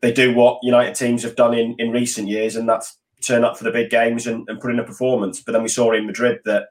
[0.01, 3.57] they do what United teams have done in, in recent years, and that's turn up
[3.57, 5.41] for the big games and, and put in a performance.
[5.41, 6.67] But then we saw in Madrid that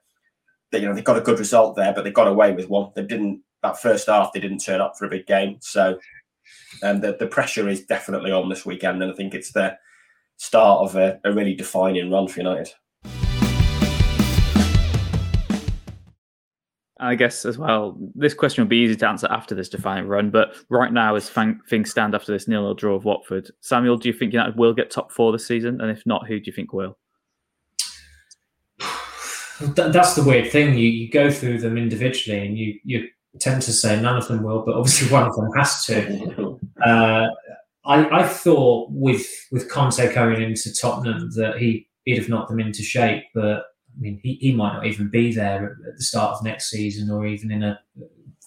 [0.70, 2.90] they, you know, they got a good result there, but they got away with one.
[2.94, 4.32] They didn't that first half.
[4.32, 5.98] They didn't turn up for a big game, so
[6.82, 9.76] and um, the the pressure is definitely on this weekend, and I think it's the
[10.36, 12.72] start of a, a really defining run for United.
[17.02, 20.30] I guess as well, this question will be easy to answer after this defining run.
[20.30, 24.12] But right now, as things stand after this nil-nil draw of Watford, Samuel, do you
[24.12, 25.80] think United will get top four this season?
[25.80, 26.96] And if not, who do you think will?
[29.60, 30.78] that's the weird thing.
[30.78, 34.42] You, you go through them individually, and you you tend to say none of them
[34.42, 36.58] will, but obviously one of them has to.
[36.84, 37.28] Uh,
[37.84, 42.60] I, I thought with with Conte going into Tottenham that he he'd have knocked them
[42.60, 43.64] into shape, but
[43.96, 47.10] I mean he, he might not even be there at the start of next season
[47.10, 47.78] or even in a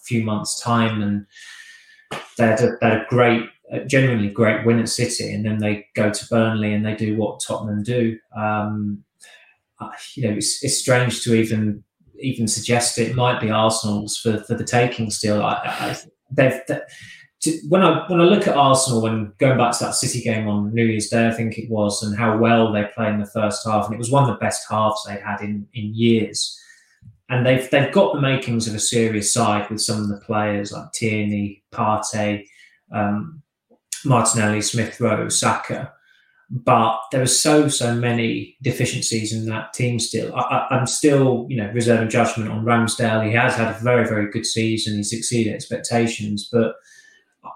[0.04, 1.02] few months' time.
[1.02, 1.26] And
[2.38, 3.42] they had a, they had a great,
[3.86, 7.42] genuinely great win at City, and then they go to Burnley and they do what
[7.46, 8.18] Tottenham do.
[8.36, 9.04] Um,
[10.14, 11.84] you know, it's, it's strange to even
[12.20, 15.42] even suggest it might be Arsenal's for, for the taking still.
[15.42, 15.96] I, I,
[16.30, 16.80] they've, they,
[17.42, 20.48] to, when I when I look at Arsenal and going back to that City game
[20.48, 23.26] on New Year's Day, I think it was, and how well they played in the
[23.26, 26.58] first half, and it was one of the best halves they'd had in in years.
[27.28, 30.72] And they've they've got the makings of a serious side with some of the players
[30.72, 32.46] like Tierney, Partey,
[32.92, 33.42] um,
[34.04, 35.92] Martinelli, Smith Rowe, Saka
[36.48, 40.34] but there are so so many deficiencies in that team still.
[40.36, 43.26] I, am still, you know, reserving judgment on Ramsdale.
[43.26, 44.96] He has had a very very good season.
[44.96, 46.74] He's exceeded expectations, but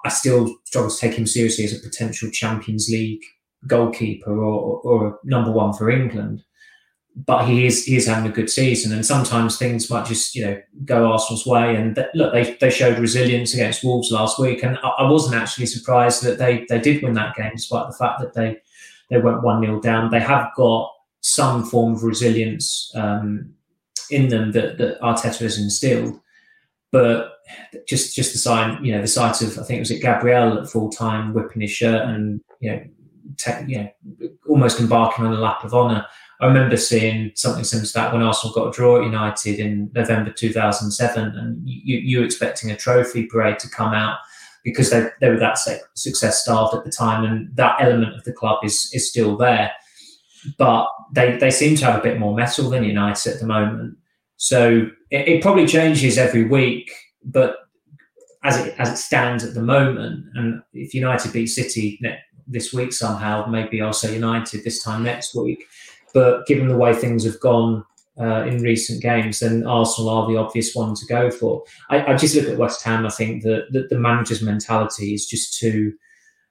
[0.05, 3.22] I still struggle to take him seriously as a potential Champions League
[3.66, 6.42] goalkeeper or, or number one for England.
[7.14, 10.44] But he is he is having a good season, and sometimes things might just you
[10.44, 11.76] know go Arsenal's way.
[11.76, 15.35] And th- look, they, they showed resilience against Wolves last week, and I, I wasn't
[15.40, 18.59] actually surprised that they they did win that game, despite the fact that they
[19.10, 20.10] they went 1 0 down.
[20.10, 23.52] They have got some form of resilience um,
[24.10, 26.18] in them that, that Arteta has instilled.
[26.92, 27.32] But
[27.86, 30.58] just just the sign, you know, the sight of I think it was at Gabriel
[30.58, 32.84] at full time whipping his shirt and you know,
[33.66, 36.04] you know, almost embarking on a lap of honour.
[36.40, 39.90] I remember seeing something similar to that when Arsenal got a draw at United in
[39.94, 44.18] November 2007, and you, you expecting a trophy parade to come out
[44.64, 45.58] because they, they were that
[45.94, 49.72] success starved at the time, and that element of the club is is still there.
[50.58, 53.96] But they they seem to have a bit more mettle than United at the moment.
[54.36, 56.90] So it, it probably changes every week,
[57.24, 57.56] but
[58.42, 62.00] as it as it stands at the moment, and if United beat City
[62.46, 65.64] this week somehow, maybe I'll say United this time next week.
[66.12, 67.84] But given the way things have gone
[68.20, 71.64] uh, in recent games, then Arsenal are the obvious one to go for.
[71.88, 73.06] I, I just look at West Ham.
[73.06, 75.94] I think that, that the manager's mentality is just too.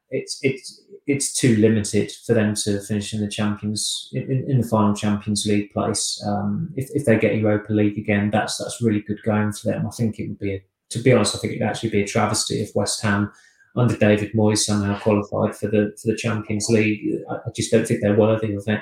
[0.10, 4.67] It's it's it's too limited for them to finish in the Champions in, in the
[4.67, 6.23] final Champions League place.
[6.25, 9.88] Um, if, if they get Europa League again, that's that's really good going for them.
[9.88, 12.01] I think it would be, a, to be honest, I think it would actually be
[12.01, 13.32] a travesty if West Ham
[13.75, 17.21] under David Moyes somehow qualified for the for the Champions League.
[17.29, 18.82] I, I just don't think they're worthy of it.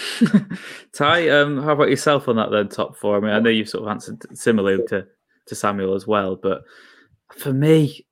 [0.92, 3.16] Ty, um, how about yourself on that then top four?
[3.16, 5.06] I mean, I know you've sort of answered similarly to,
[5.46, 6.62] to Samuel as well, but
[7.36, 8.06] for me,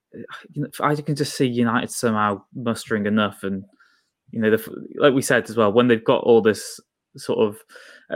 [0.81, 3.65] I can just see United somehow mustering enough, and
[4.31, 6.81] you know, the, like we said as well, when they've got all this
[7.17, 7.59] sort of,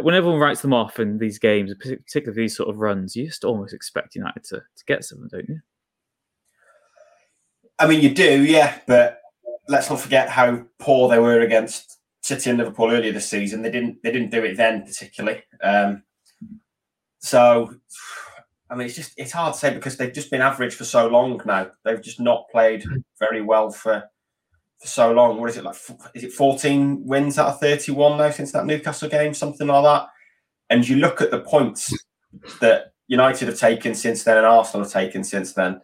[0.05, 3.44] when everyone writes them off in these games, particularly these sort of runs, you just
[3.44, 5.61] almost expect United to, to get something, don't you?
[7.79, 9.20] I mean, you do, yeah, but
[9.68, 11.94] let's not forget how poor they were against
[12.25, 13.61] City and Liverpool earlier this season.
[13.61, 15.43] They didn't they didn't do it then particularly.
[15.63, 16.05] Um,
[17.19, 17.75] so
[18.71, 21.07] I mean, it's just it's hard to say because they've just been average for so
[21.07, 21.71] long now.
[21.85, 22.83] They've just not played
[23.19, 24.05] very well for
[24.81, 25.39] for so long.
[25.39, 25.77] What is it like?
[26.15, 29.85] Is it fourteen wins out of thirty one now since that Newcastle game, something like
[29.85, 30.09] that?
[30.71, 31.93] And you look at the points
[32.63, 35.83] that United have taken since then and Arsenal have taken since then.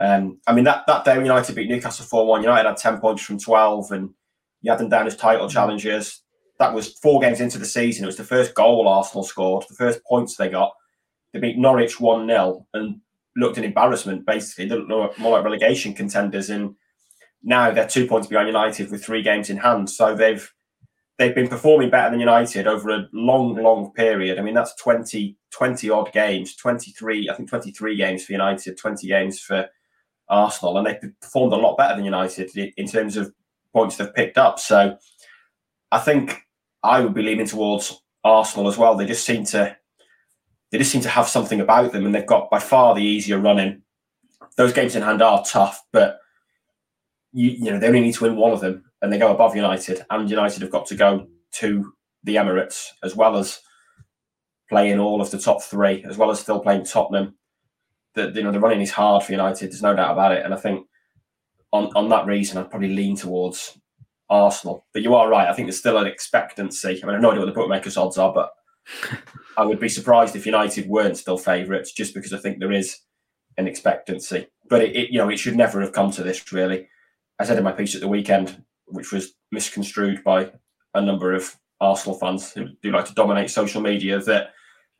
[0.00, 2.42] Um, I mean, that that day United beat Newcastle four one.
[2.42, 4.10] United had ten points from twelve and
[4.62, 5.50] You had them down as title mm.
[5.50, 6.22] challengers.
[6.58, 8.04] That was four games into the season.
[8.04, 10.72] It was the first goal Arsenal scored, the first points they got.
[11.32, 13.00] They beat Norwich 1 0 and
[13.36, 14.66] looked an embarrassment, basically.
[14.66, 16.48] They looked more like relegation contenders.
[16.48, 16.74] And
[17.42, 19.90] now they're two points behind United with three games in hand.
[19.90, 20.50] So they've
[21.18, 24.38] they've been performing better than United over a long, long period.
[24.38, 29.06] I mean, that's 20, 20 odd games, 23, I think 23 games for United, 20
[29.06, 29.66] games for
[30.28, 30.76] Arsenal.
[30.76, 33.32] And they've performed a lot better than United in terms of
[33.76, 34.58] points they've picked up.
[34.58, 34.96] So
[35.92, 36.40] I think
[36.82, 38.94] I would be leaning towards Arsenal as well.
[38.94, 39.76] They just seem to
[40.70, 43.38] they just seem to have something about them and they've got by far the easier
[43.38, 43.82] running.
[44.56, 46.18] Those games in hand are tough, but
[47.32, 49.54] you, you know, they only need to win one of them and they go above
[49.54, 51.92] United, and United have got to go to
[52.24, 53.60] the Emirates as well as
[54.70, 57.34] playing all of the top three, as well as still playing Tottenham.
[58.14, 59.70] The you know the running is hard for United.
[59.70, 60.86] There's no doubt about it, and I think
[61.76, 63.78] on on that reason, I'd probably lean towards
[64.28, 64.86] Arsenal.
[64.92, 65.48] But you are right.
[65.48, 67.00] I think there's still an expectancy.
[67.02, 68.50] I mean, I have no idea what the bookmakers' odds are, but
[69.56, 72.98] I would be surprised if United weren't still favourites, just because I think there is
[73.56, 74.48] an expectancy.
[74.68, 76.52] But it, it, you know, it should never have come to this.
[76.52, 76.88] Really,
[77.38, 80.50] I said in my piece at the weekend, which was misconstrued by
[80.94, 84.50] a number of Arsenal fans who do like to dominate social media, that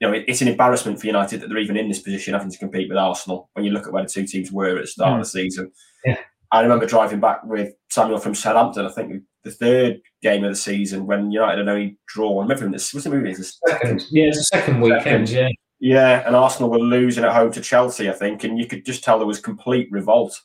[0.01, 2.51] you know it, it's an embarrassment for United that they're even in this position, having
[2.51, 3.51] to compete with Arsenal.
[3.55, 5.21] When you look at where the two teams were at the start mm.
[5.21, 5.73] of the season,
[6.05, 6.19] yeah.
[6.57, 8.87] I remember driving back with Samuel from Southampton.
[8.87, 12.49] I think the third game of the season when United had only drawn.
[12.49, 13.35] Remember this was the movie?
[13.35, 15.29] The second, yeah, it's the second weekend.
[15.29, 15.31] Second.
[15.31, 18.87] Yeah, yeah, and Arsenal were losing at home to Chelsea, I think, and you could
[18.87, 20.41] just tell there was complete revolt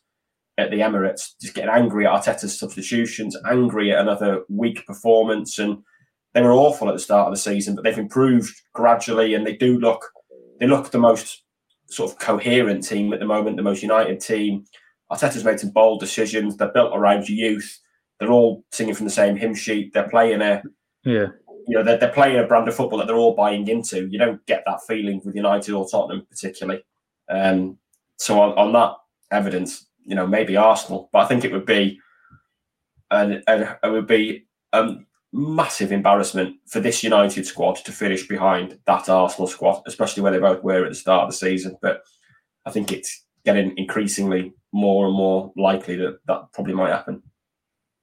[0.58, 5.80] at the Emirates, just getting angry at Arteta's substitutions, angry at another weak performance, and
[6.34, 9.56] they were awful at the start of the season, but they've improved gradually, and they
[9.56, 10.12] do look
[10.60, 11.44] they look the most
[11.88, 14.66] sort of coherent team at the moment, the most united team.
[15.12, 16.58] Arteta's made some bold decisions.
[16.58, 17.80] They're built around youth.
[18.20, 19.94] They're all singing from the same hymn sheet.
[19.94, 20.64] They're playing a
[21.04, 21.28] yeah.
[21.68, 24.08] You know, they're, they're playing a brand of football that they're all buying into.
[24.08, 26.84] You don't get that feeling with United or Tottenham, particularly.
[27.30, 27.78] Um,
[28.18, 28.94] so on, on that
[29.30, 32.00] evidence, you know, maybe Arsenal, but I think it would be
[33.12, 34.96] and it would be a
[35.34, 40.40] massive embarrassment for this United squad to finish behind that Arsenal squad, especially where they
[40.40, 41.78] both were at the start of the season.
[41.82, 42.02] But
[42.66, 47.22] I think it's getting increasingly more and more likely that that probably might happen.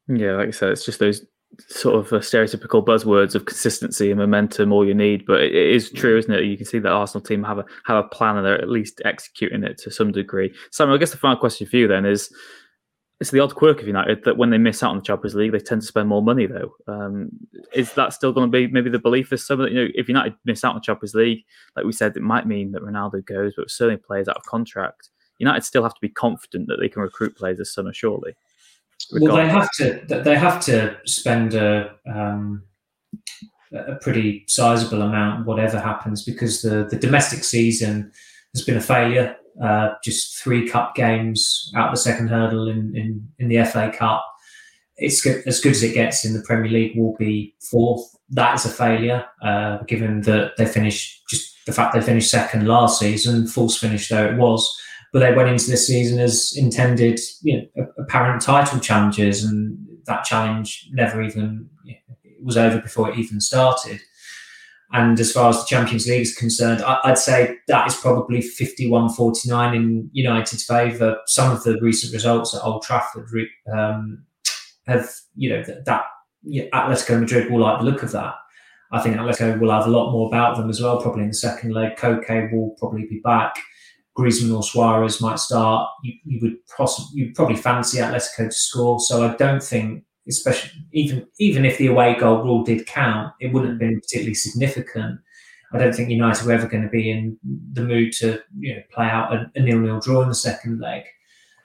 [0.08, 1.24] Yeah, like I said, it's just those
[1.68, 5.90] sort of uh, stereotypical buzzwords of consistency and momentum all you need but it, is
[5.90, 6.44] true isn't it?
[6.44, 9.00] You can see that arsenal team have a have a plan and they're at least
[9.04, 10.54] executing it to some degree.
[10.70, 12.30] Samuel i guess the final question for you then is
[13.20, 15.52] it's the odd quirk of united that when they miss out on the champions league
[15.52, 16.74] they tend to spend more money though.
[16.86, 17.30] Um,
[17.74, 20.08] is that still going to be maybe the belief this summer that you know if
[20.08, 21.44] united miss out on the champions league
[21.76, 25.08] like we said it might mean that ronaldo goes but certainly players out of contract
[25.38, 28.34] united still have to be confident that they can recruit players this summer surely
[29.12, 30.02] well, they have to.
[30.06, 32.62] They have to spend a um,
[33.72, 38.12] a pretty sizable amount, whatever happens, because the the domestic season
[38.54, 39.36] has been a failure.
[39.62, 44.24] Uh, just three cup games out the second hurdle in, in, in the FA Cup.
[44.96, 46.96] It's good, as good as it gets in the Premier League.
[46.96, 48.04] Will be fourth.
[48.30, 52.68] That is a failure, uh, given that they finished just the fact they finished second
[52.68, 54.70] last season, false finish though it was
[55.12, 60.24] but they went into this season as intended, you know, apparent title challengers, and that
[60.24, 64.00] challenge never even you know, was over before it even started.
[64.92, 69.10] And as far as the Champions League is concerned, I'd say that is probably 51
[69.10, 71.18] 49 in United's favour.
[71.26, 73.28] Some of the recent results at Old Trafford
[73.70, 74.24] um,
[74.86, 76.04] have, you know, that, that
[76.72, 78.34] Atletico Madrid will like the look of that.
[78.90, 81.34] I think Atletico will have a lot more about them as well, probably in the
[81.34, 81.96] second leg.
[81.96, 83.54] Koke will probably be back.
[84.18, 86.56] Griezmann or Suarez might start, you, you would
[87.14, 88.98] you probably fancy Atletico to score.
[88.98, 93.52] So I don't think, especially even even if the away goal rule did count, it
[93.52, 95.20] wouldn't have been particularly significant.
[95.72, 97.38] I don't think United were ever going to be in
[97.72, 101.04] the mood to you know play out a, a nil-nil draw in the second leg.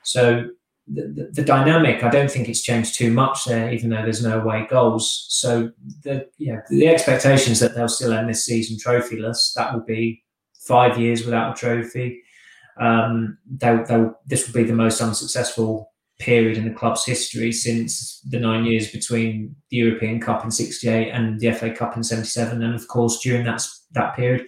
[0.03, 0.49] So
[0.85, 4.21] the, the, the, dynamic, I don't think it's changed too much there, even though there's
[4.21, 5.25] no away goals.
[5.29, 5.71] So
[6.03, 6.27] the
[6.69, 9.53] the expectations that they'll still end this season trophyless.
[9.55, 10.23] That will be
[10.67, 12.21] five years without a trophy
[12.79, 18.21] um, they'll, they'll, this will be the most unsuccessful period in the club's history since
[18.21, 22.63] the nine years between the European Cup in '68 and the FA Cup in '77.
[22.63, 23.61] And of course, during that
[23.91, 24.47] that period,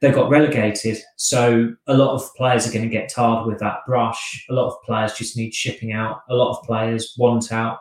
[0.00, 0.98] they got relegated.
[1.16, 4.44] So a lot of players are going to get tarred with that brush.
[4.50, 6.20] A lot of players just need shipping out.
[6.28, 7.78] A lot of players want out.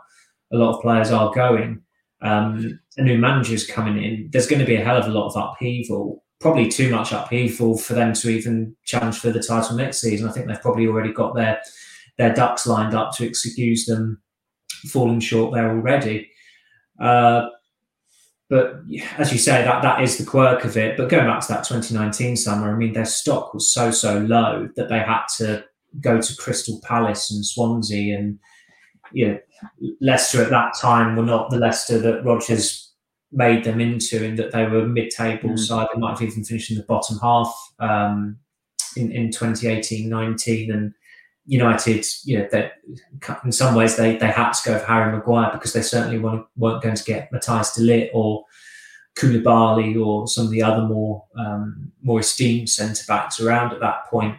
[0.53, 1.81] A lot of players are going.
[2.21, 4.29] Um, a new manager's coming in.
[4.31, 7.77] There's going to be a hell of a lot of upheaval probably too much upheaval
[7.77, 10.27] for them to even challenge for the title next season.
[10.27, 11.61] I think they've probably already got their
[12.17, 14.21] their ducks lined up to excuse them
[14.87, 16.29] falling short there already.
[16.99, 17.47] Uh,
[18.49, 18.81] but
[19.17, 20.97] as you say, that that is the quirk of it.
[20.97, 24.69] But going back to that 2019 summer, I mean, their stock was so so low
[24.75, 25.65] that they had to
[25.99, 28.39] go to Crystal Palace and Swansea, and
[29.11, 29.39] you know,
[29.99, 32.84] Leicester at that time were not the Leicester that Rodgers
[33.35, 35.59] made them into, in that they were mid-table mm.
[35.59, 35.87] side.
[35.93, 38.37] They might have even finished in the bottom half um,
[38.95, 40.93] in in 2018-19, and
[41.45, 42.73] United, you know, that
[43.43, 46.45] in some ways they they had to go for Harry Maguire because they certainly weren't,
[46.57, 48.45] weren't going to get Matthijs de Ligt or
[49.15, 54.05] Koulibaly or some of the other more um, more esteemed centre backs around at that
[54.07, 54.35] point.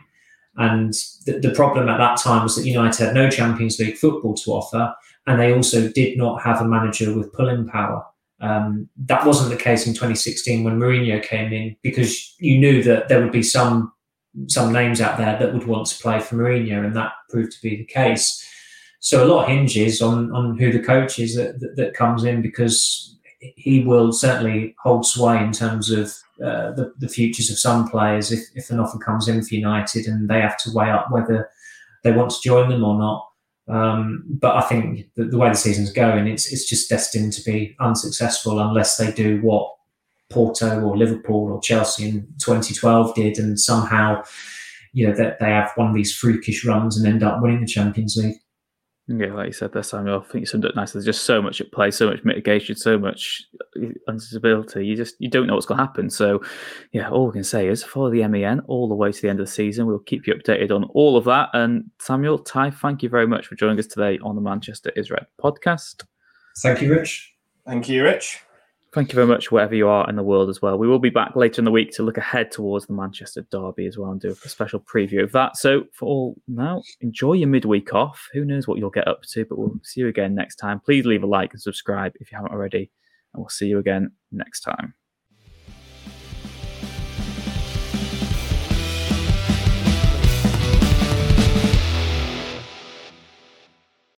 [0.57, 0.95] And
[1.27, 4.53] the, the problem at that time was that United had no Champions League football to
[4.53, 4.95] offer,
[5.27, 8.05] and they also did not have a manager with pulling power.
[8.41, 13.09] Um, that wasn't the case in 2016 when Mourinho came in because you knew that
[13.09, 13.93] there would be some
[14.49, 17.63] some names out there that would want to play for Mourinho, and that proved to
[17.63, 18.45] be the case.
[19.01, 22.43] So a lot hinges on on who the coach is that, that, that comes in
[22.43, 26.09] because he will certainly hold sway in terms of
[26.43, 30.07] uh, the, the futures of some players if, if an offer comes in for United
[30.07, 31.49] and they have to weigh up whether
[32.03, 33.26] they want to join them or not.
[33.69, 37.43] Um, but I think the, the way the season's going, it's it's just destined to
[37.43, 39.75] be unsuccessful unless they do what
[40.31, 44.23] Porto or Liverpool or Chelsea in 2012 did, and somehow,
[44.93, 47.67] you know, that they have one of these freakish runs and end up winning the
[47.67, 48.37] Champions League.
[49.09, 50.99] Yeah, like you said there, Samuel, I think you summed it nicely.
[50.99, 53.45] There's just so much at play, so much mitigation, so much
[53.81, 54.85] uh, instability.
[54.85, 56.11] You just you don't know what's going to happen.
[56.11, 56.43] So,
[56.91, 59.39] yeah, all we can say is follow the MEN all the way to the end
[59.39, 59.87] of the season.
[59.87, 61.51] We'll keep you updated on all of that.
[61.53, 65.09] And Samuel, Ty, thank you very much for joining us today on the Manchester is
[65.09, 66.05] Red podcast.
[66.59, 67.33] Thank you, Rich.
[67.65, 68.41] Thank you, Rich.
[68.97, 70.79] Thank you very much, wherever you are in the world as well.
[70.79, 73.85] We will be back later in the week to look ahead towards the Manchester Derby
[73.85, 75.59] as well and do a special preview of that.
[75.59, 78.27] So, for all now, enjoy your midweek off.
[78.33, 80.81] Who knows what you'll get up to, but we'll see you again next time.
[80.81, 82.91] Please leave a like and subscribe if you haven't already,
[83.35, 84.95] and we'll see you again next time.